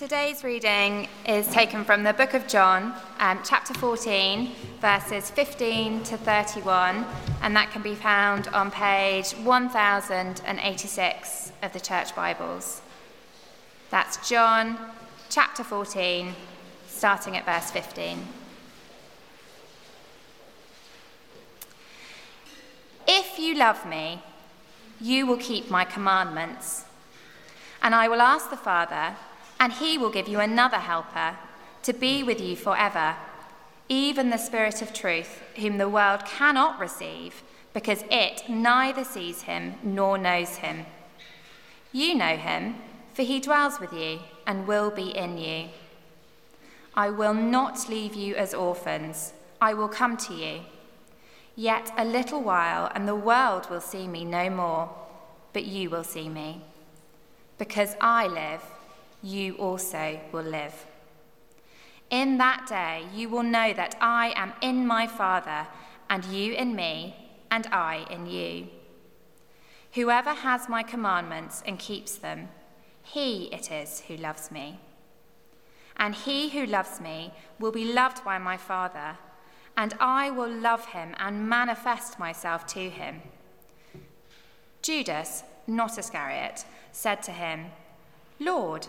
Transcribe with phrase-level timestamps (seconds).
[0.00, 6.16] Today's reading is taken from the book of John, um, chapter 14, verses 15 to
[6.16, 7.04] 31,
[7.42, 12.80] and that can be found on page 1086 of the Church Bibles.
[13.90, 14.78] That's John
[15.28, 16.32] chapter 14,
[16.88, 18.26] starting at verse 15.
[23.06, 24.22] If you love me,
[24.98, 26.86] you will keep my commandments,
[27.82, 29.14] and I will ask the Father
[29.60, 31.36] and he will give you another helper
[31.82, 33.14] to be with you forever,
[33.88, 37.42] even the Spirit of truth, whom the world cannot receive,
[37.74, 40.86] because it neither sees him nor knows him.
[41.92, 42.76] You know him,
[43.12, 45.68] for he dwells with you and will be in you.
[46.94, 50.60] I will not leave you as orphans, I will come to you.
[51.54, 54.88] Yet a little while, and the world will see me no more,
[55.52, 56.62] but you will see me.
[57.58, 58.62] Because I live,
[59.22, 60.86] you also will live.
[62.10, 65.68] In that day, you will know that I am in my Father,
[66.08, 67.14] and you in me,
[67.50, 68.68] and I in you.
[69.92, 72.48] Whoever has my commandments and keeps them,
[73.02, 74.80] he it is who loves me.
[75.96, 79.18] And he who loves me will be loved by my Father,
[79.76, 83.22] and I will love him and manifest myself to him.
[84.82, 87.66] Judas, not Iscariot, said to him,
[88.38, 88.88] Lord,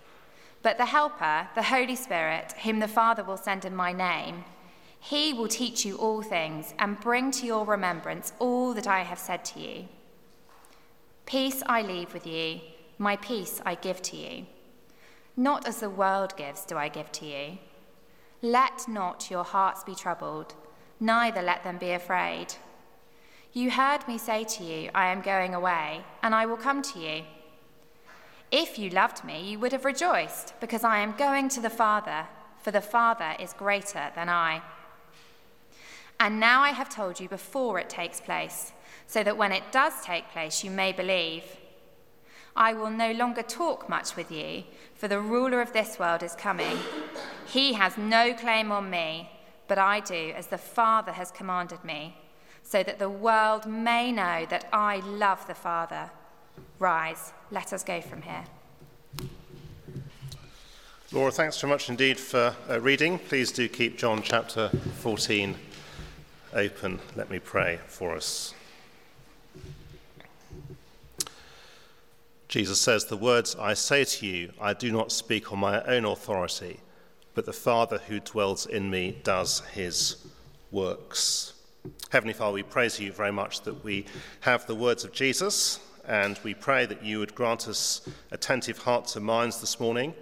[0.63, 4.43] But the Helper, the Holy Spirit, whom the Father will send in my name,
[4.99, 9.17] he will teach you all things and bring to your remembrance all that I have
[9.17, 9.87] said to you.
[11.25, 12.61] Peace I leave with you,
[12.99, 14.45] my peace I give to you.
[15.35, 17.57] Not as the world gives, do I give to you.
[18.43, 20.53] Let not your hearts be troubled,
[20.99, 22.53] neither let them be afraid.
[23.53, 26.99] You heard me say to you, I am going away, and I will come to
[26.99, 27.23] you.
[28.51, 32.27] If you loved me, you would have rejoiced, because I am going to the Father,
[32.57, 34.61] for the Father is greater than I.
[36.19, 38.73] And now I have told you before it takes place,
[39.07, 41.43] so that when it does take place, you may believe.
[42.53, 46.35] I will no longer talk much with you, for the ruler of this world is
[46.35, 46.77] coming.
[47.47, 49.31] He has no claim on me,
[49.69, 52.17] but I do as the Father has commanded me,
[52.63, 56.11] so that the world may know that I love the Father.
[56.79, 58.43] Rise, let us go from here.
[61.11, 63.19] Laura, thanks very much indeed for uh, reading.
[63.19, 65.55] Please do keep John chapter 14
[66.53, 66.99] open.
[67.15, 68.53] Let me pray for us.
[72.47, 76.05] Jesus says, The words I say to you, I do not speak on my own
[76.05, 76.79] authority,
[77.35, 80.25] but the Father who dwells in me does his
[80.71, 81.53] works.
[82.09, 84.05] Heavenly Father, we praise you very much that we
[84.41, 85.79] have the words of Jesus
[86.11, 88.01] and we pray that you would grant us
[88.31, 90.13] attentive hearts and minds this morning,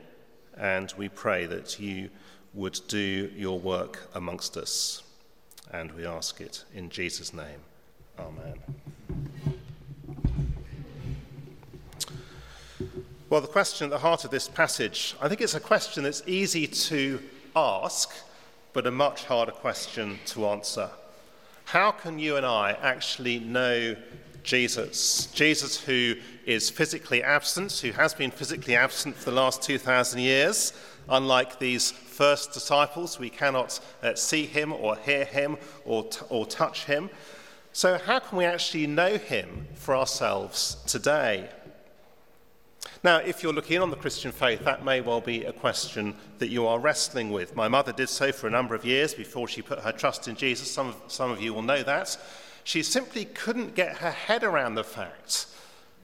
[0.56, 2.12] and we pray that you
[2.54, 5.02] would do your work amongst us.
[5.72, 7.62] And we ask it in Jesus' name.
[8.20, 8.54] Amen.
[13.32, 16.22] Well, the question at the heart of this passage, I think it's a question that's
[16.28, 17.20] easy to
[17.56, 18.14] ask,
[18.74, 20.92] but a much harder question to answer.
[21.66, 23.96] How can you and I actually know
[24.44, 25.28] Jesus.
[25.28, 30.74] Jesus, who is physically absent, who has been physically absent for the last 2,000 years.
[31.08, 36.46] Unlike these first disciples, we cannot uh, see him or hear him or, t- or
[36.46, 37.10] touch him.
[37.72, 41.50] So, how can we actually know him for ourselves today?
[43.04, 46.50] Now, if you're looking on the Christian faith, that may well be a question that
[46.50, 47.56] you are wrestling with.
[47.56, 50.36] My mother did so for a number of years before she put her trust in
[50.36, 50.70] Jesus.
[50.70, 52.18] Some of, some of you will know that.
[52.70, 55.48] She simply couldn't get her head around the fact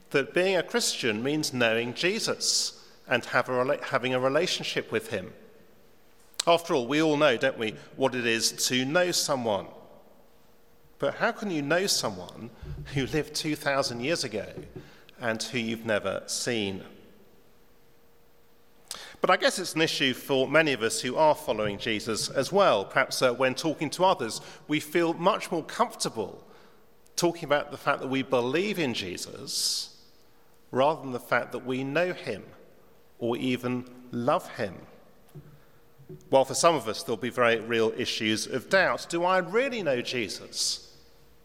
[0.10, 5.32] that being a Christian means knowing Jesus and a, having a relationship with him.
[6.48, 9.68] After all, we all know, don't we, what it is to know someone.
[10.98, 12.50] But how can you know someone
[12.96, 14.48] who lived 2,000 years ago
[15.22, 16.84] and who you've never seen?
[19.22, 22.52] But I guess it's an issue for many of us who are following Jesus as
[22.52, 22.86] well.
[22.86, 26.42] Perhaps uh, when talking to others, we feel much more comfortable
[27.16, 29.96] talking about the fact that we believe in Jesus
[30.72, 32.44] rather than the fact that we know him
[33.20, 34.76] or even love him?
[36.30, 39.08] Well, for some of us, there'll be very real issues of doubt.
[39.10, 40.96] Do I really know Jesus?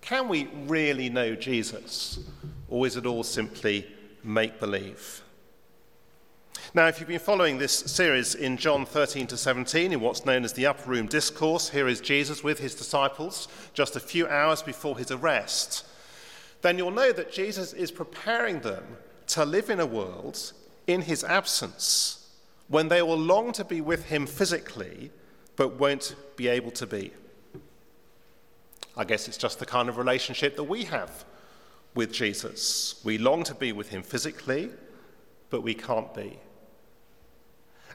[0.00, 2.20] Can we really know Jesus?
[2.68, 3.86] Or is it all simply
[4.22, 5.22] make believe?
[6.72, 10.44] Now, if you've been following this series in John 13 to 17, in what's known
[10.44, 14.62] as the Upper Room Discourse, here is Jesus with his disciples just a few hours
[14.62, 15.84] before his arrest,
[16.62, 18.84] then you'll know that Jesus is preparing them
[19.28, 20.52] to live in a world
[20.86, 22.36] in his absence
[22.68, 25.10] when they will long to be with him physically,
[25.56, 27.12] but won't be able to be.
[28.96, 31.24] I guess it's just the kind of relationship that we have
[31.96, 33.00] with Jesus.
[33.02, 34.70] We long to be with him physically,
[35.48, 36.38] but we can't be.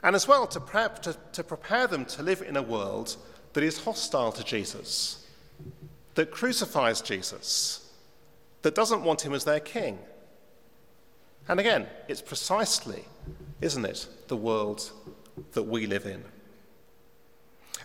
[0.02, 3.16] And as well, to, prep, to, to prepare them to live in a world
[3.54, 5.26] that is hostile to Jesus,
[6.14, 7.90] that crucifies Jesus,
[8.62, 9.98] that doesn't want him as their king.
[11.48, 13.04] And again, it's precisely,
[13.60, 14.90] isn't it, the world
[15.52, 16.24] that we live in.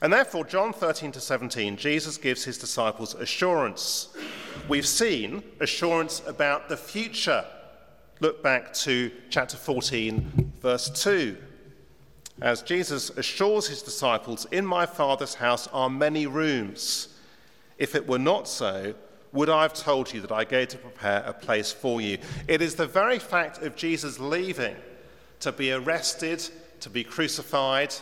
[0.01, 4.15] And therefore, John 13 to 17, Jesus gives his disciples assurance.
[4.67, 7.45] We've seen assurance about the future.
[8.19, 11.37] Look back to chapter 14, verse 2.
[12.39, 17.09] As Jesus assures his disciples, In my Father's house are many rooms.
[17.77, 18.93] If it were not so,
[19.33, 22.17] would I have told you that I go to prepare a place for you?
[22.47, 24.75] It is the very fact of Jesus leaving
[25.39, 26.47] to be arrested,
[26.81, 27.93] to be crucified,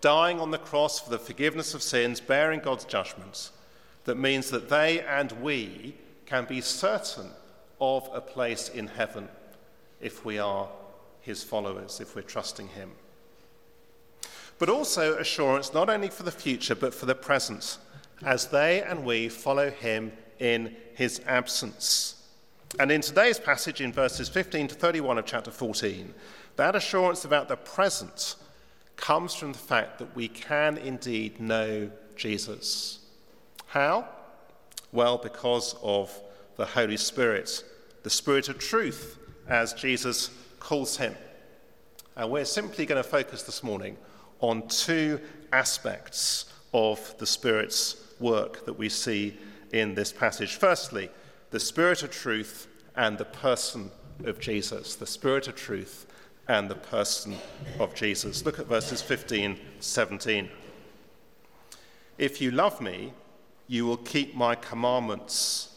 [0.00, 3.52] dying on the cross for the forgiveness of sins, bearing God's judgments,
[4.04, 5.96] that means that they and we
[6.26, 7.30] can be certain
[7.80, 9.28] of a place in heaven
[10.00, 10.68] if we are
[11.20, 12.92] his followers, if we're trusting him.
[14.58, 17.78] But also assurance not only for the future, but for the present,
[18.24, 22.14] as they and we follow him in his absence.
[22.78, 26.12] And in today's passage, in verses 15 to 31 of chapter 14,
[26.56, 28.36] that assurance about the present
[28.96, 33.00] comes from the fact that we can indeed know Jesus.
[33.66, 34.08] How?
[34.92, 36.18] Well, because of
[36.56, 37.62] the Holy Spirit,
[38.02, 39.18] the Spirit of truth,
[39.48, 41.14] as Jesus calls him.
[42.16, 43.96] And we're simply going to focus this morning
[44.40, 45.20] on two
[45.52, 49.36] aspects of the Spirit's work that we see
[49.72, 50.56] in this passage.
[50.56, 51.10] Firstly,
[51.50, 52.66] the Spirit of truth
[52.96, 53.90] and the person
[54.24, 54.96] of Jesus.
[54.96, 56.06] The Spirit of truth
[56.48, 57.36] and the person
[57.78, 58.44] of Jesus.
[58.44, 60.48] Look at verses 15, 17.
[62.18, 63.12] If you love me,
[63.68, 65.76] you will keep my commandments.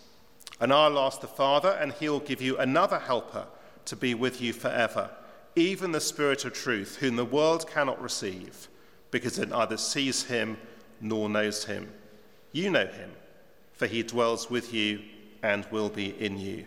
[0.59, 3.47] And I'll ask the Father, and he will give you another helper
[3.85, 5.09] to be with you forever,
[5.55, 8.67] even the Spirit of truth, whom the world cannot receive,
[9.11, 10.57] because it neither sees him
[11.01, 11.91] nor knows him.
[12.51, 13.11] You know him,
[13.73, 15.01] for he dwells with you
[15.43, 16.65] and will be in you.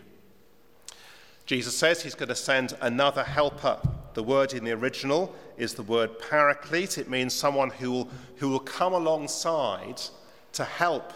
[1.46, 3.78] Jesus says he's going to send another helper.
[4.14, 6.98] The word in the original is the word paraclete.
[6.98, 10.00] It means someone who will, who will come alongside
[10.52, 11.12] to help.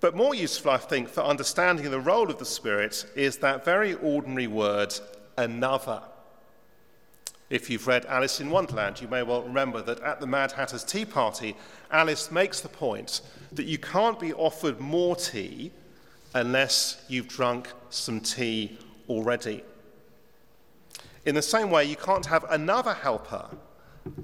[0.00, 3.94] But more useful, I think, for understanding the role of the Spirit is that very
[3.94, 4.94] ordinary word,
[5.36, 6.02] another.
[7.50, 10.84] If you've read Alice in Wonderland, you may well remember that at the Mad Hatter's
[10.84, 11.56] tea party,
[11.90, 13.20] Alice makes the point
[13.52, 15.70] that you can't be offered more tea
[16.34, 18.78] unless you've drunk some tea
[19.08, 19.62] already.
[21.26, 23.48] In the same way, you can't have another helper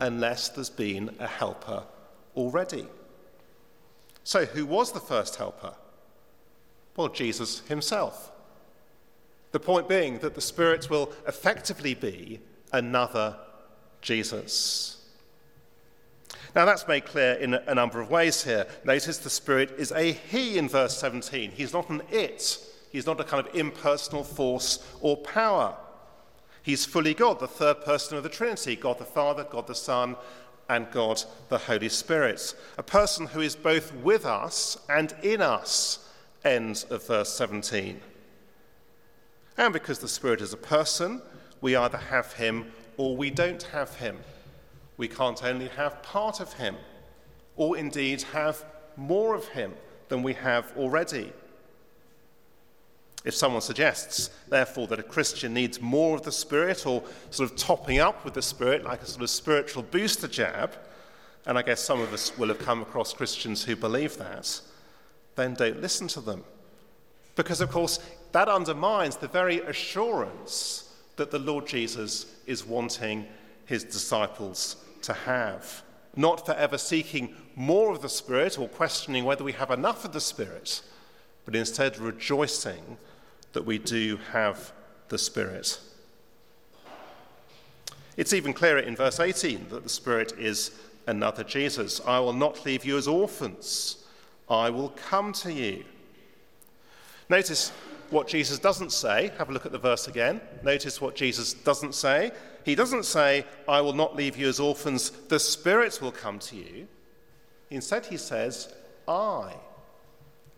[0.01, 1.85] unless there's been a helper
[2.37, 2.87] already.
[4.25, 5.75] So, who was the first helper?
[6.97, 8.33] Well, Jesus himself.
[9.52, 12.40] The point being that the Spirit will effectively be
[12.73, 13.37] another
[14.00, 14.97] Jesus.
[16.54, 18.66] Now, that's made clear in a number of ways here.
[18.85, 21.52] Notice the Spirit is a He in verse 17.
[21.52, 22.59] He's not an it,
[22.90, 25.76] He's not a kind of impersonal force or power.
[26.62, 30.16] He's fully God, the third person of the Trinity God the Father, God the Son,
[30.69, 32.54] and God the Holy Spirit.
[32.78, 36.09] A person who is both with us and in us,
[36.45, 38.00] ends of verse 17.
[39.57, 41.23] And because the Spirit is a person,
[41.61, 44.19] we either have him or we don't have him.
[44.97, 46.76] We can't only have part of him,
[47.57, 48.64] or indeed have
[48.97, 49.73] more of him
[50.09, 51.33] than we have already.
[53.25, 57.57] If someone suggests, therefore, that a Christian needs more of the Spirit or sort of
[57.57, 60.75] topping up with the Spirit, like a sort of spiritual booster jab,
[61.47, 64.61] and I guess some of us will have come across Christians who believe that,
[65.37, 66.45] then don't listen to them.
[67.37, 68.00] Because, of course,
[68.32, 73.26] that undermines the very assurance that the Lord Jesus is wanting
[73.66, 75.82] his disciples to have,
[76.16, 80.20] not forever seeking more of the Spirit or questioning whether we have enough of the
[80.20, 80.82] Spirit,
[81.44, 82.96] but instead rejoicing
[83.52, 84.72] that we do have
[85.08, 85.78] the Spirit.
[88.16, 90.72] It's even clearer in verse 18 that the Spirit is
[91.06, 92.00] another Jesus.
[92.06, 94.04] I will not leave you as orphans,
[94.49, 95.84] I will come to you.
[97.28, 97.72] Notice
[98.11, 99.31] what Jesus doesn't say.
[99.38, 100.40] Have a look at the verse again.
[100.62, 102.33] Notice what Jesus doesn't say.
[102.64, 106.57] He doesn't say, I will not leave you as orphans, the Spirit will come to
[106.57, 106.88] you.
[107.71, 108.75] Instead, he says,
[109.09, 109.55] I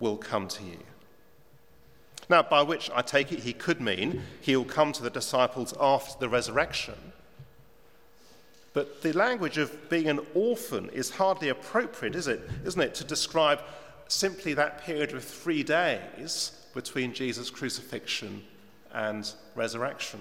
[0.01, 0.79] will come to you.
[2.29, 5.75] Now, by which I take it he could mean he will come to the disciples
[5.79, 6.95] after the resurrection.
[8.73, 12.41] But the language of being an orphan is hardly appropriate, is it?
[12.65, 12.95] Isn't it?
[12.97, 13.61] To describe
[14.09, 18.43] simply that period of three days between Jesus' crucifixion
[18.93, 20.21] and resurrection.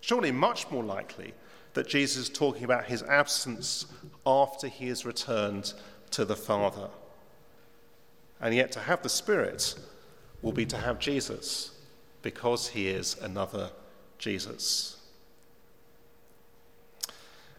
[0.00, 1.34] Surely, much more likely
[1.74, 3.86] that Jesus is talking about his absence
[4.26, 5.74] after he has returned
[6.10, 6.88] to the Father.
[8.40, 9.74] And yet, to have the Spirit
[10.42, 11.72] will be to have Jesus
[12.22, 13.70] because he is another
[14.18, 14.96] Jesus.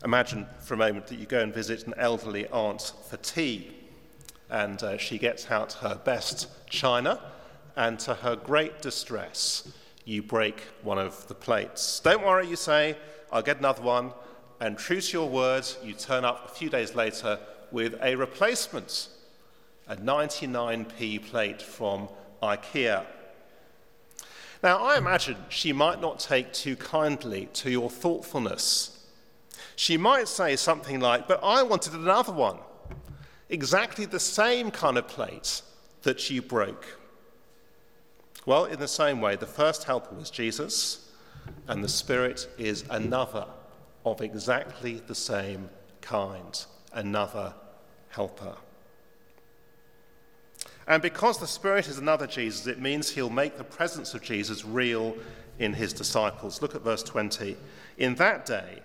[0.03, 3.75] Imagine for a moment that you go and visit an elderly aunt for tea
[4.50, 7.20] and uh, she gets out her best china,
[7.75, 9.72] and to her great distress,
[10.06, 12.00] you break one of the plates.
[12.00, 12.98] Don't worry, you say,
[13.32, 14.12] I'll get another one.
[14.60, 17.39] And true to your word, you turn up a few days later
[17.72, 19.10] with a replacement,
[19.88, 22.10] a 99p plate from
[22.41, 23.06] IKEA.
[24.62, 29.08] Now, I imagine she might not take too kindly to your thoughtfulness.
[29.77, 32.58] She might say something like, But I wanted another one
[33.50, 35.62] exactly the same kind of plate
[36.03, 37.00] that you broke?
[38.46, 41.12] Well, in the same way, the first helper was Jesus,
[41.68, 43.46] and the Spirit is another
[44.06, 45.70] of exactly the same
[46.01, 47.53] kind, another
[48.10, 48.56] helper.
[50.88, 54.65] And because the Spirit is another Jesus, it means he'll make the presence of Jesus
[54.65, 55.15] real
[55.60, 56.62] in his disciples.
[56.62, 57.56] Look at verse 20.
[57.98, 58.79] In that day,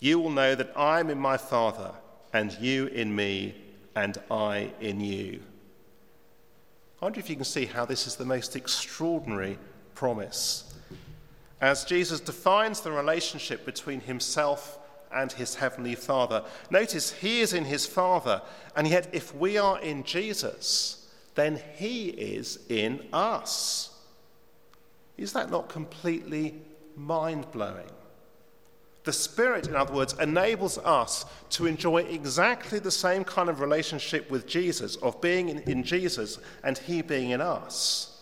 [0.00, 1.92] you will know that I am in my Father,
[2.32, 3.54] and you in me,
[3.98, 5.40] and I in you.
[7.02, 9.58] I wonder if you can see how this is the most extraordinary
[9.94, 10.72] promise.
[11.60, 14.78] As Jesus defines the relationship between himself
[15.12, 18.40] and his heavenly Father, notice he is in his Father,
[18.76, 23.90] and yet if we are in Jesus, then he is in us.
[25.16, 26.54] Is that not completely
[26.94, 27.90] mind blowing?
[29.08, 34.30] The Spirit, in other words, enables us to enjoy exactly the same kind of relationship
[34.30, 38.20] with Jesus, of being in, in, Jesus and He being in us,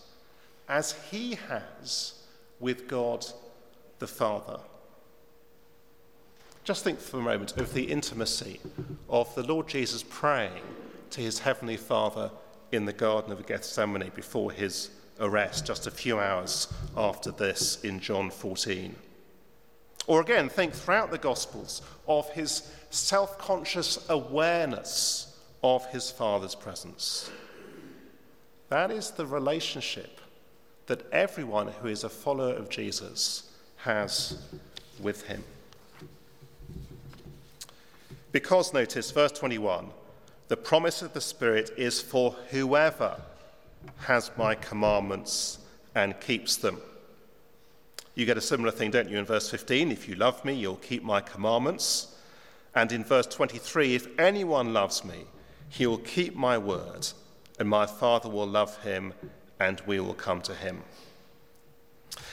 [0.69, 2.23] as He has
[2.61, 3.25] with God
[3.99, 4.61] the Father.
[6.63, 8.61] Just think for a moment of the intimacy
[9.09, 10.63] of the Lord Jesus praying
[11.09, 12.31] to His Heavenly Father
[12.71, 17.99] in the Garden of Gethsemane before His arrest, just a few hours after this in
[17.99, 18.95] John 14.
[20.07, 27.29] Or again, think throughout the Gospels of his self conscious awareness of his Father's presence.
[28.69, 30.19] That is the relationship
[30.87, 34.41] that everyone who is a follower of Jesus has
[34.99, 35.43] with him.
[38.31, 39.91] Because, notice, verse 21
[40.47, 43.19] the promise of the Spirit is for whoever
[43.99, 45.59] has my commandments
[45.93, 46.79] and keeps them.
[48.17, 49.91] You get a similar thing, don't you, in verse 15?
[49.91, 52.15] If you love me, you'll keep my commandments.
[52.73, 55.25] And in verse 23, if anyone loves me,
[55.69, 57.07] he will keep my word,
[57.59, 59.13] and my Father will love him,
[59.59, 60.81] and we will come to him.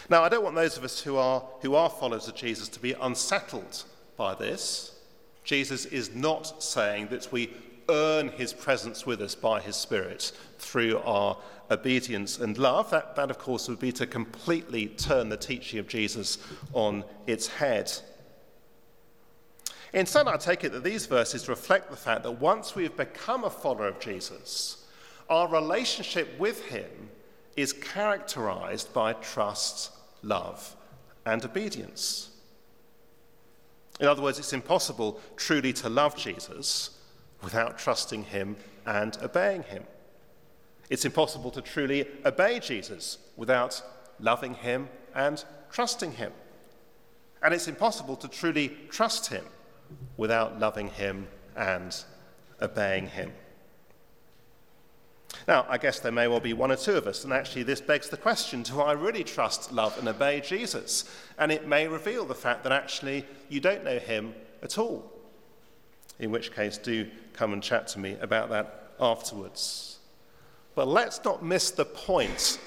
[0.08, 2.80] Now, I don't want those of us who are, who are followers of Jesus to
[2.80, 3.84] be unsettled
[4.16, 4.98] by this.
[5.44, 7.50] Jesus is not saying that we
[7.88, 11.36] earn his presence with us by his Spirit through our
[11.70, 12.90] obedience and love.
[12.90, 16.38] That, that, of course, would be to completely turn the teaching of Jesus
[16.72, 17.92] on its head.
[19.92, 23.50] Instead, I take it that these verses reflect the fact that once we've become a
[23.50, 24.84] follower of Jesus,
[25.30, 27.10] our relationship with him
[27.56, 30.74] is characterized by trust, love,
[31.24, 32.30] and obedience.
[34.00, 36.93] In other words, it's impossible truly to love Jesus
[37.44, 39.84] without trusting him and obeying him.
[40.90, 43.82] It's impossible to truly obey Jesus without
[44.18, 46.32] loving him and trusting him.
[47.42, 49.44] And it's impossible to truly trust him
[50.16, 51.96] without loving him and
[52.60, 53.32] obeying him.
[55.48, 57.80] Now, I guess there may well be one or two of us, and actually, this
[57.80, 61.04] begs the question do I really trust, love, and obey Jesus?
[61.38, 65.13] And it may reveal the fact that actually you don't know him at all.
[66.18, 69.98] In which case, do come and chat to me about that afterwards.
[70.74, 72.58] But let's not miss the point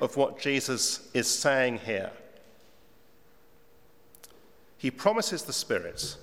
[0.00, 2.10] of what Jesus is saying here.
[4.78, 6.16] he promises the Spirit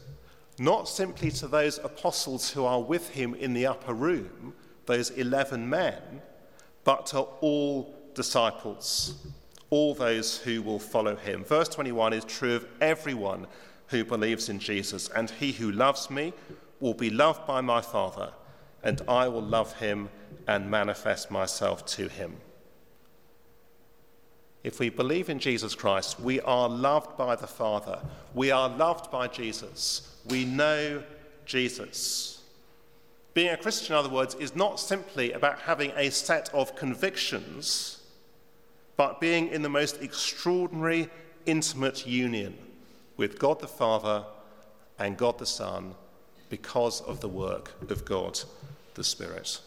[0.60, 4.54] not simply to those apostles who are with him in the upper room,
[4.86, 6.22] those 11 men,
[6.84, 9.16] but to all disciples,
[9.72, 11.44] all those who will follow him.
[11.44, 13.48] Verse 21 is true of everyone
[13.88, 16.32] who believes in Jesus, and he who loves me
[16.84, 18.34] will be loved by my Father,
[18.84, 20.10] and I will love him
[20.46, 22.36] and manifest myself to him.
[24.66, 28.00] If we believe in Jesus Christ, we are loved by the Father.
[28.34, 30.14] We are loved by Jesus.
[30.30, 31.04] We know
[31.46, 32.42] Jesus.
[33.34, 38.02] Being a Christian, in other words, is not simply about having a set of convictions,
[38.98, 41.10] but being in the most extraordinary,
[41.46, 42.58] intimate union
[43.16, 44.26] with God the Father
[45.00, 45.96] and God the Son
[46.54, 48.40] because of the work of God
[48.94, 49.60] the Spirit.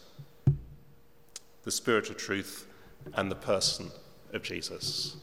[1.63, 2.65] The Spirit of truth
[3.13, 3.91] and the person
[4.31, 5.17] of Jesus.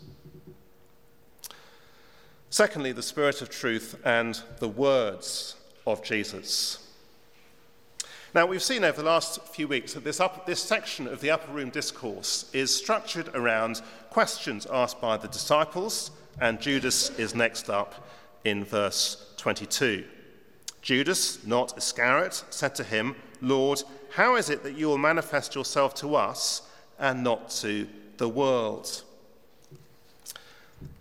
[2.51, 5.57] Secondly, the Spirit of truth and the words
[5.87, 6.87] of Jesus.
[8.35, 11.31] Now, we've seen over the last few weeks that this, up, this section of the
[11.31, 13.81] Upper Room Discourse is structured around
[14.11, 16.11] questions asked by the disciples,
[16.43, 18.07] and Judas is next up
[18.45, 20.05] in verse 22.
[20.85, 25.95] Judas, not Iscariot, said to him, Lord, how is it that you will manifest yourself
[25.95, 26.61] to us
[26.99, 27.89] and not to
[28.19, 29.03] the world?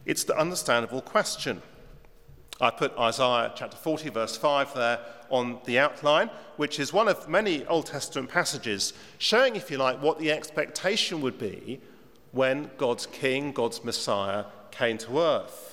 [0.06, 1.62] It's the understandable question.
[2.62, 5.00] I put Isaiah chapter 40, verse 5 there
[5.30, 10.02] on the outline, which is one of many Old Testament passages showing, if you like,
[10.02, 11.82] what the expectation would be
[12.32, 15.73] when God's King, God's Messiah, came to earth.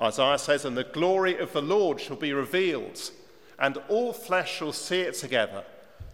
[0.00, 3.10] Isaiah says, And the glory of the Lord shall be revealed,
[3.58, 5.64] and all flesh shall see it together,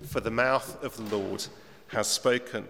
[0.07, 1.47] for the mouth of the Lord
[1.89, 2.67] has spoken.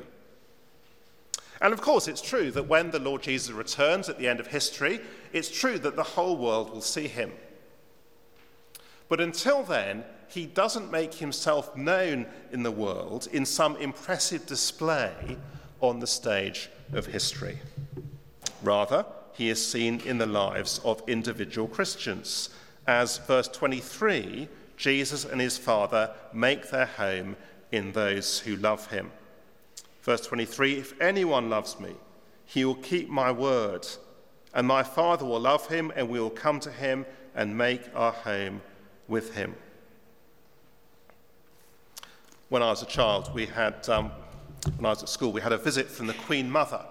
[1.60, 4.48] And of course, it's true that when the Lord Jesus returns at the end of
[4.48, 5.00] history,
[5.32, 7.32] it's true that the whole world will see him.
[9.08, 15.36] But until then, he doesn't make himself known in the world in some impressive display
[15.80, 17.58] on the stage of history.
[18.62, 22.50] Rather, he is seen in the lives of individual Christians,
[22.86, 27.36] as verse 23 Jesus and his Father make their home
[27.70, 29.10] in those who love him.
[30.02, 31.94] Verse 23 If anyone loves me,
[32.44, 33.86] he will keep my word,
[34.52, 38.12] and my Father will love him, and we will come to him and make our
[38.12, 38.62] home
[39.08, 39.54] with him.
[42.48, 44.10] When I was a child, we had, um,
[44.76, 46.84] when I was at school, we had a visit from the Queen Mother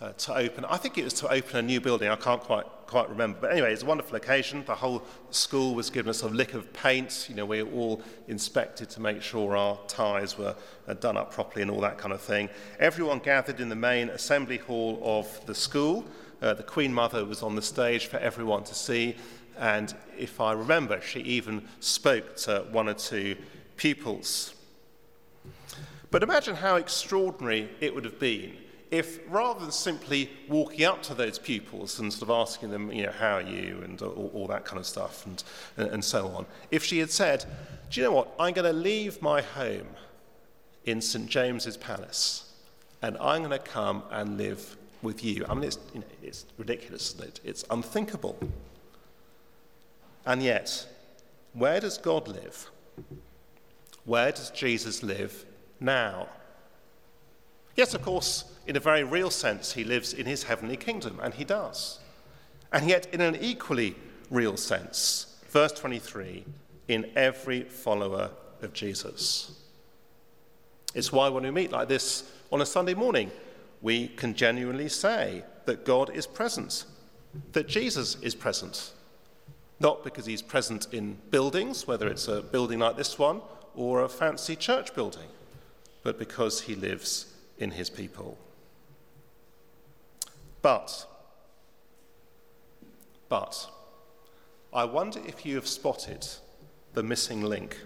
[0.00, 2.66] uh, to open, I think it was to open a new building, I can't quite,
[2.86, 3.38] quite remember.
[3.40, 4.62] But anyway, it's a wonderful occasion.
[4.64, 7.26] The whole school was given a lick of paint.
[7.28, 10.54] You know, we were all inspected to make sure our ties were
[10.86, 12.48] uh, done up properly and all that kind of thing.
[12.78, 16.04] Everyone gathered in the main assembly hall of the school.
[16.40, 19.16] Uh, the Queen Mother was on the stage for everyone to see.
[19.58, 23.34] And if I remember, she even spoke to one or two
[23.76, 24.54] pupils.
[26.12, 28.56] But imagine how extraordinary it would have been
[28.90, 33.06] if rather than simply walking up to those pupils and sort of asking them, you
[33.06, 35.42] know, how are you, and all, all that kind of stuff, and,
[35.76, 37.44] and so on, if she had said,
[37.90, 39.88] do you know what, I'm going to leave my home
[40.84, 41.26] in St.
[41.26, 42.52] James's Palace,
[43.02, 45.44] and I'm going to come and live with you.
[45.48, 47.40] I mean, it's, you know, it's ridiculous, isn't it?
[47.44, 48.38] It's unthinkable.
[50.26, 50.86] And yet,
[51.52, 52.70] where does God live?
[54.04, 55.44] Where does Jesus live
[55.80, 56.28] now?
[57.76, 61.32] Yes, of course, in a very real sense, he lives in his heavenly kingdom, and
[61.32, 62.00] he does.
[62.70, 63.96] And yet, in an equally
[64.30, 66.44] real sense, verse 23,
[66.86, 69.58] in every follower of Jesus.
[70.94, 73.30] It's why when we meet like this on a Sunday morning,
[73.80, 76.84] we can genuinely say that God is present,
[77.52, 78.92] that Jesus is present.
[79.80, 83.40] Not because he's present in buildings, whether it's a building like this one
[83.74, 85.28] or a fancy church building,
[86.02, 88.36] but because he lives in his people.
[90.60, 91.06] But,
[93.28, 93.70] but,
[94.72, 96.26] I wonder if you have spotted
[96.94, 97.78] the missing link.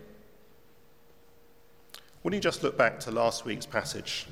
[2.22, 4.26] When you just look back to last week's passage,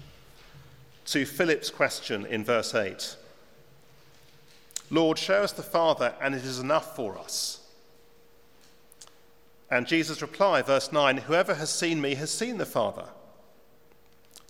[1.07, 3.17] to Philip's question in verse 8
[4.91, 7.61] Lord, show us the Father, and it is enough for us.
[9.71, 13.07] And Jesus' reply, verse 9 Whoever has seen me has seen the Father.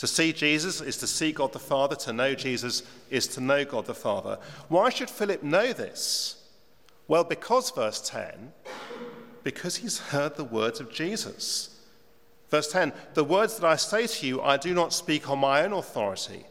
[0.01, 1.95] To see Jesus is to see God the Father.
[1.95, 4.39] To know Jesus is to know God the Father.
[4.69, 6.43] Why should Philip know this?
[7.07, 8.53] Well, because, verse 10,
[9.43, 11.83] because he's heard the words of Jesus.
[12.49, 15.63] Verse 10 The words that I say to you, I do not speak on my
[15.65, 16.45] own authority,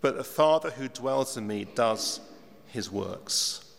[0.00, 2.18] but the Father who dwells in me does
[2.66, 3.69] his works.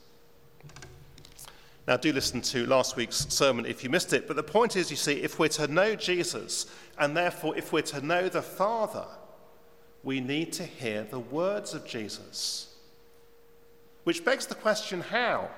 [1.88, 4.28] Now, do listen to last week's sermon if you missed it.
[4.28, 6.68] But the point is, you see, if we're to know Jesus,
[7.00, 9.06] and therefore if we're to know the Father,
[10.04, 12.76] we need to hear the words of Jesus.
[14.04, 15.50] Which begs the question how?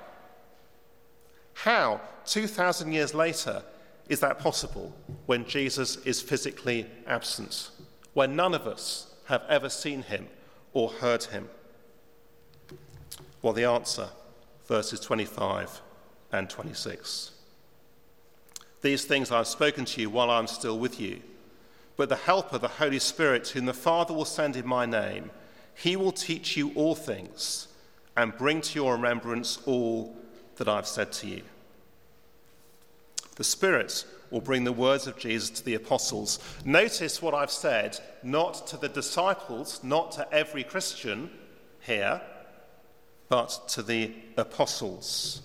[1.52, 3.62] How, 2,000 years later,
[4.08, 4.94] is that possible
[5.26, 7.70] when Jesus is physically absent,
[8.12, 10.28] when none of us have ever seen him
[10.72, 11.48] or heard him?
[13.40, 14.08] Well, the answer,
[14.66, 15.82] verses 25
[16.38, 17.30] and 26.
[18.82, 21.20] These things I have spoken to you while I am still with you.
[21.96, 25.30] But the Helper, the Holy Spirit, whom the Father will send in my name,
[25.74, 27.68] he will teach you all things
[28.16, 30.16] and bring to your remembrance all
[30.56, 31.42] that I've said to you.
[33.36, 36.38] The Spirit will bring the words of Jesus to the apostles.
[36.64, 41.30] Notice what I've said, not to the disciples, not to every Christian
[41.80, 42.20] here,
[43.28, 45.42] but to the apostles.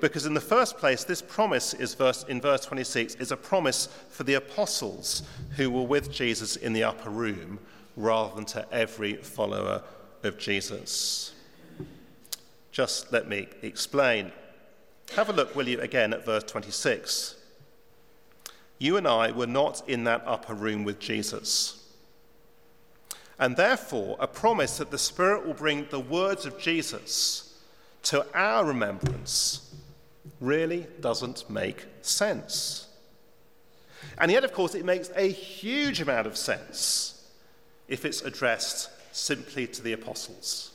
[0.00, 3.88] Because in the first place, this promise is verse, in verse 26 is a promise
[4.08, 5.22] for the apostles
[5.56, 7.58] who were with Jesus in the upper room
[7.96, 9.82] rather than to every follower
[10.22, 11.34] of Jesus.
[12.72, 14.32] Just let me explain.
[15.16, 17.36] Have a look, will you, again at verse 26.
[18.78, 21.76] You and I were not in that upper room with Jesus.
[23.38, 27.58] And therefore, a promise that the Spirit will bring the words of Jesus
[28.04, 29.74] to our remembrance
[30.40, 32.86] really doesn't make sense.
[34.18, 37.28] And yet, of course, it makes a huge amount of sense
[37.88, 40.72] if it's addressed simply to the apostles.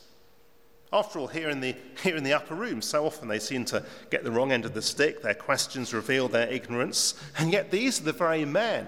[0.92, 3.84] After all, here in, the, here in the upper room, so often they seem to
[4.10, 8.00] get the wrong end of the stick, their questions reveal their ignorance, and yet these
[8.00, 8.88] are the very men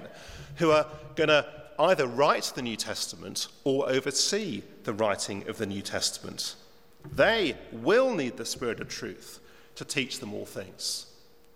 [0.58, 1.46] who are going to
[1.80, 6.56] either write the New Testament or oversee the writing of the New Testament.
[7.14, 9.40] They will need the Spirit of truth
[9.78, 11.06] to teach them all things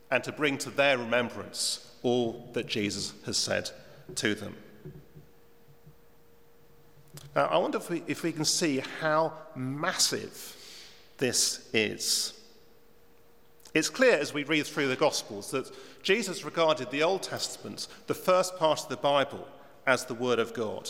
[0.09, 3.69] and to bring to their remembrance all that Jesus has said
[4.15, 4.55] to them.
[7.35, 10.55] Now, I wonder if we, if we can see how massive
[11.17, 12.33] this is.
[13.73, 15.71] It's clear as we read through the Gospels that
[16.03, 19.47] Jesus regarded the Old Testament, the first part of the Bible,
[19.87, 20.89] as the Word of God.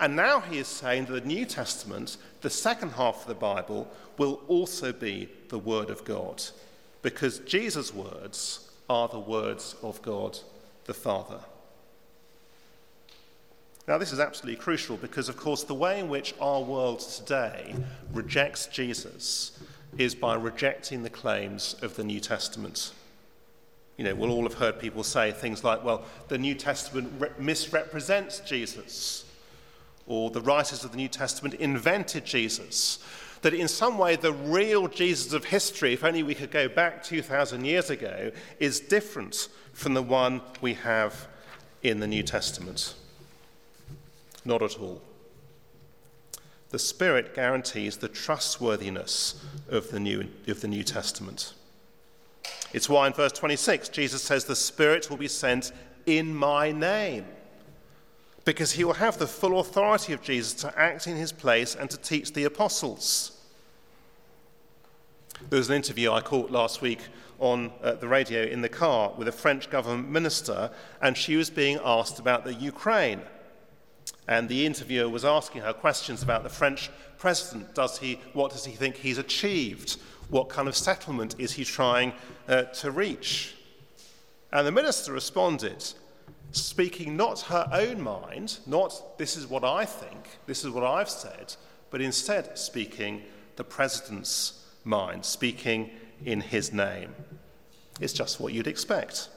[0.00, 3.90] And now he is saying that the New Testament, the second half of the Bible,
[4.16, 6.42] will also be the Word of God,
[7.02, 10.38] because Jesus' words are the words of God
[10.84, 11.40] the Father.
[13.88, 17.74] Now, this is absolutely crucial because, of course, the way in which our world today
[18.12, 19.58] rejects Jesus
[19.96, 22.92] is by rejecting the claims of the New Testament.
[23.96, 27.30] You know, we'll all have heard people say things like, well, the New Testament re-
[27.38, 29.24] misrepresents Jesus
[30.08, 32.98] or the writers of the New Testament invented Jesus.
[33.42, 37.04] That in some way, the real Jesus of history, if only we could go back
[37.04, 41.28] 2,000 years ago, is different from the one we have
[41.84, 42.94] in the New Testament.
[44.44, 45.00] Not at all.
[46.70, 51.54] The Spirit guarantees the trustworthiness of the New, of the New Testament.
[52.72, 55.70] It's why in verse 26, Jesus says, The Spirit will be sent
[56.06, 57.24] in my name
[58.48, 61.90] because he will have the full authority of Jesus to act in his place and
[61.90, 63.32] to teach the apostles.
[65.50, 67.00] There was an interview I caught last week
[67.38, 70.70] on uh, the radio in the car with a French government minister,
[71.02, 73.20] and she was being asked about the Ukraine.
[74.26, 77.74] And the interviewer was asking her questions about the French president.
[77.74, 79.98] Does he, what does he think he's achieved?
[80.30, 82.14] What kind of settlement is he trying
[82.48, 83.56] uh, to reach?
[84.50, 85.84] And the minister responded
[86.52, 91.10] speaking not her own mind, not this is what I think, this is what I've
[91.10, 91.54] said,
[91.90, 93.22] but instead speaking
[93.56, 95.90] the president's mind, speaking
[96.24, 97.14] in his name.
[98.00, 99.28] It's just what you'd expect.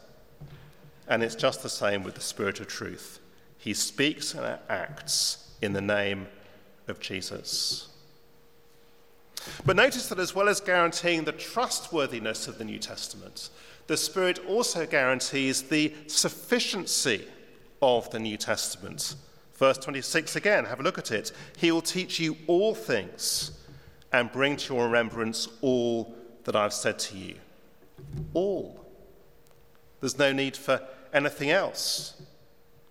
[1.07, 3.19] And it's just the same with the Spirit of truth.
[3.57, 6.27] He speaks and acts in the name
[6.87, 7.90] of Jesus.
[9.65, 13.49] But notice that as well as guaranteeing the trustworthiness of the New Testament,
[13.87, 17.27] the Spirit also guarantees the sufficiency
[17.81, 19.15] of the New Testament.
[19.55, 21.31] Verse 26 again, have a look at it.
[21.57, 23.51] He will teach you all things
[24.11, 27.35] and bring to your remembrance all that I've said to you.
[28.33, 28.85] All.
[29.99, 30.81] There's no need for
[31.13, 32.19] anything else.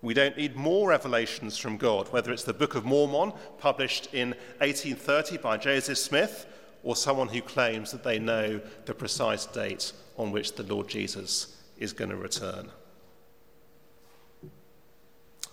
[0.01, 4.29] We don't need more revelations from God, whether it's the Book of Mormon, published in
[4.59, 6.47] 1830 by Joseph Smith,
[6.83, 11.55] or someone who claims that they know the precise date on which the Lord Jesus
[11.77, 12.69] is going to return.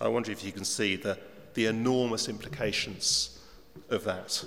[0.01, 1.19] I wonder if you can see the,
[1.53, 3.39] the enormous implications
[3.89, 4.43] of that.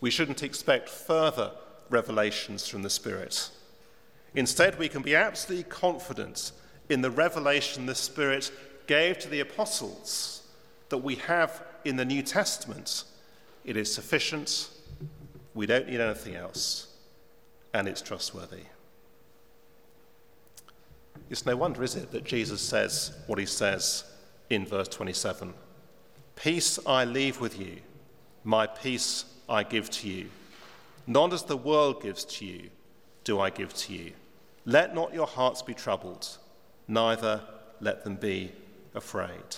[0.00, 1.50] We shouldn't expect further
[1.90, 3.50] revelations from the Spirit.
[4.34, 6.52] Instead, we can be absolutely confident
[6.88, 8.50] in the revelation the Spirit
[8.86, 10.42] gave to the apostles
[10.88, 13.04] that we have in the New Testament.
[13.64, 14.70] It is sufficient,
[15.54, 16.88] we don't need anything else,
[17.74, 18.64] and it's trustworthy.
[21.30, 24.04] It's no wonder, is it, that Jesus says what he says
[24.50, 25.52] in verse 27
[26.36, 27.78] Peace I leave with you,
[28.44, 30.30] my peace I give to you.
[31.06, 32.70] Not as the world gives to you,
[33.24, 34.12] do I give to you.
[34.64, 36.38] Let not your hearts be troubled,
[36.88, 37.42] neither
[37.80, 38.50] let them be
[38.94, 39.56] afraid.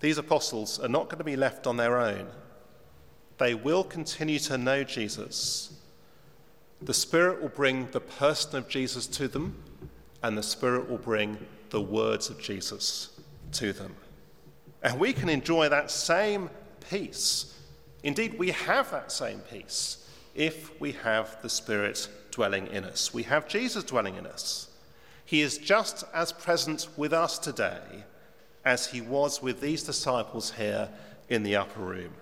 [0.00, 2.26] These apostles are not going to be left on their own.
[3.38, 5.72] They will continue to know Jesus.
[6.82, 9.62] The Spirit will bring the person of Jesus to them,
[10.22, 11.38] and the Spirit will bring
[11.70, 13.18] the words of Jesus
[13.52, 13.94] to them.
[14.82, 16.50] And we can enjoy that same
[16.90, 17.54] peace.
[18.02, 23.12] Indeed, we have that same peace if we have the Spirit dwelling in us.
[23.12, 24.65] We have Jesus dwelling in us.
[25.26, 28.04] He is just as present with us today
[28.64, 30.88] as he was with these disciples here
[31.28, 32.12] in the upper room.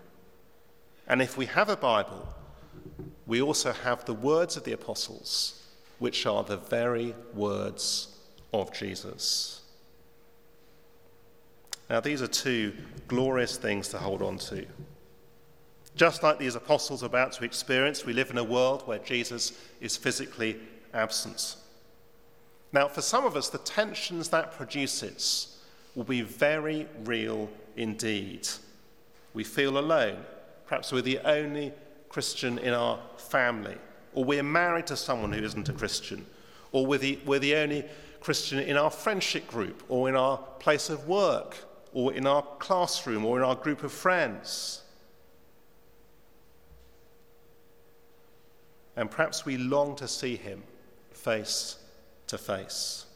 [1.06, 2.26] And if we have a Bible,
[3.26, 5.62] we also have the words of the apostles,
[5.98, 8.08] which are the very words
[8.54, 9.60] of Jesus.
[11.90, 12.72] Now, these are two
[13.06, 14.64] glorious things to hold on to.
[15.94, 19.52] Just like these apostles are about to experience, we live in a world where Jesus
[19.82, 20.56] is physically
[20.94, 21.56] absent.
[22.74, 25.58] Now, for some of us, the tensions that produces
[25.94, 28.48] will be very real indeed.
[29.32, 30.24] We feel alone.
[30.66, 31.72] Perhaps we're the only
[32.08, 33.76] Christian in our family,
[34.12, 36.26] or we're married to someone who isn't a Christian,
[36.72, 37.84] or we're the, we're the only
[38.20, 41.56] Christian in our friendship group, or in our place of work,
[41.92, 44.82] or in our classroom, or in our group of friends.
[48.96, 50.64] And perhaps we long to see him
[51.12, 51.76] face
[52.34, 53.06] to face.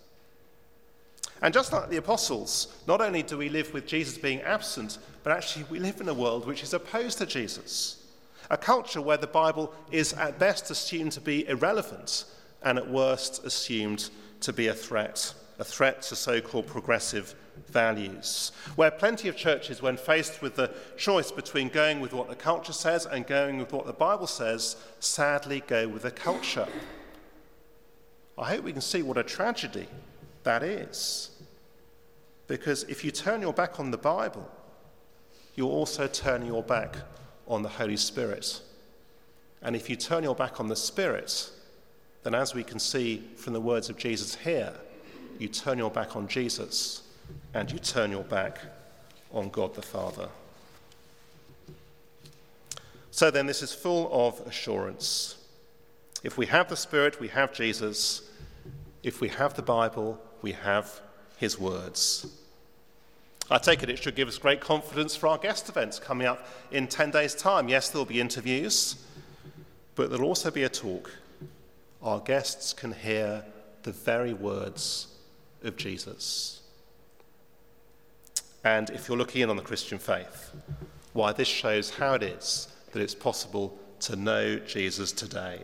[1.42, 5.32] And just like the apostles, not only do we live with Jesus being absent, but
[5.32, 8.06] actually we live in a world which is opposed to Jesus.
[8.50, 12.24] A culture where the Bible is at best assumed to be irrelevant
[12.62, 17.34] and at worst assumed to be a threat, a threat to so called progressive
[17.68, 18.52] values.
[18.76, 22.72] Where plenty of churches, when faced with the choice between going with what the culture
[22.72, 26.68] says and going with what the Bible says, sadly go with the culture.
[28.38, 29.88] I hope we can see what a tragedy
[30.44, 31.30] that is.
[32.46, 34.48] Because if you turn your back on the Bible,
[35.54, 36.96] you're also turning your back
[37.46, 38.60] on the Holy Spirit.
[39.60, 41.50] And if you turn your back on the Spirit,
[42.22, 44.72] then as we can see from the words of Jesus here,
[45.38, 47.02] you turn your back on Jesus
[47.54, 48.58] and you turn your back
[49.32, 50.28] on God the Father.
[53.10, 55.37] So then, this is full of assurance.
[56.22, 58.22] If we have the Spirit, we have Jesus.
[59.02, 61.00] If we have the Bible, we have
[61.36, 62.26] his words.
[63.50, 66.46] I take it it should give us great confidence for our guest events coming up
[66.70, 67.68] in 10 days' time.
[67.68, 68.96] Yes, there'll be interviews,
[69.94, 71.10] but there'll also be a talk.
[72.02, 73.44] Our guests can hear
[73.84, 75.06] the very words
[75.62, 76.60] of Jesus.
[78.64, 80.50] And if you're looking in on the Christian faith,
[81.12, 85.62] why this shows how it is that it's possible to know Jesus today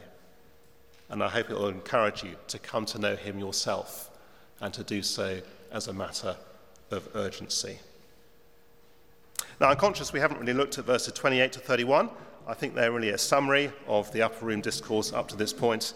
[1.10, 4.10] and I hope it will encourage you to come to know him yourself
[4.60, 5.40] and to do so
[5.70, 6.36] as a matter
[6.90, 7.78] of urgency.
[9.60, 12.10] Now, I'm conscious we haven't really looked at verses 28 to 31.
[12.46, 15.94] I think they're really a summary of the upper room discourse up to this point,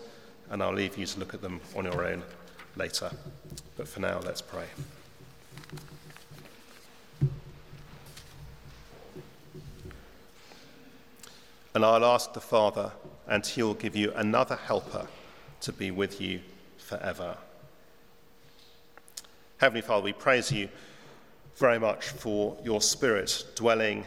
[0.51, 2.23] and I'll leave you to look at them on your own
[2.77, 3.11] later.
[3.77, 4.66] But for now, let's pray.
[11.75, 12.92] And I'll ask the Father
[13.29, 15.07] and he will give you another helper
[15.61, 16.41] to be with you
[16.79, 17.37] forever.
[19.59, 20.69] Heavenly Father, we praise you
[21.57, 24.07] very much for your Spirit dwelling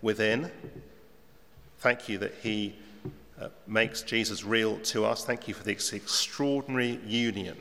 [0.00, 0.50] within.
[1.78, 2.76] Thank you that he
[3.40, 5.24] uh, makes Jesus real to us.
[5.24, 7.56] Thank you for this extraordinary union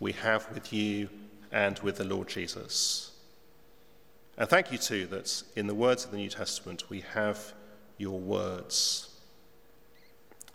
[0.00, 1.10] we have with you
[1.52, 3.12] and with the Lord Jesus.
[4.38, 7.52] And thank you, too, that in the words of the New Testament we have
[7.98, 9.07] your words.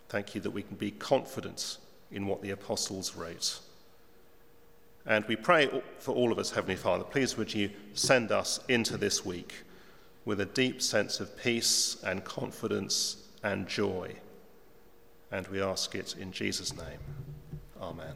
[0.08, 1.78] Thank you that we can be confident
[2.10, 3.60] in what the apostles wrote.
[5.06, 8.96] And we pray for all of us, Heavenly Father, please would you send us into
[8.96, 9.54] this week
[10.24, 14.14] with a deep sense of peace and confidence and joy.
[15.30, 16.98] And we ask it in Jesus' name.
[17.80, 18.14] Amen.